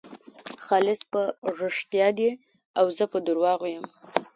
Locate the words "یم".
3.75-3.85